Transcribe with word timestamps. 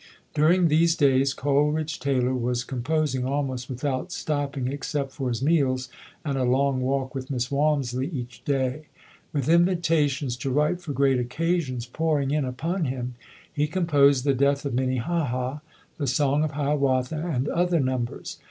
During 0.33 0.67
these 0.67 0.95
days, 0.95 1.31
Coleridge 1.31 1.99
Taylor 1.99 2.33
was 2.33 2.63
com 2.63 2.81
posing 2.81 3.23
almost 3.23 3.69
without 3.69 4.11
stopping 4.11 4.67
except 4.67 5.11
for 5.11 5.29
his 5.29 5.43
meals 5.43 5.89
and 6.25 6.39
a 6.39 6.43
long 6.43 6.81
walk 6.81 7.13
with 7.13 7.29
Miss 7.29 7.51
Walmisley 7.51 8.11
each 8.11 8.43
day. 8.43 8.87
With 9.31 9.47
invitations 9.47 10.35
to 10.37 10.49
write 10.49 10.81
for 10.81 10.91
great 10.91 11.19
occasions 11.19 11.85
pouring 11.85 12.31
in 12.31 12.45
upon 12.45 12.85
him, 12.85 13.13
he 13.53 13.67
composed 13.67 14.23
"The 14.23 14.33
Death 14.33 14.65
of 14.65 14.73
Minnehaha", 14.73 15.59
"The 15.99 16.07
Song 16.07 16.43
of 16.43 16.53
Hiawatha" 16.53 17.19
and 17.23 17.47
other 17.49 17.79
numbers. 17.79 18.39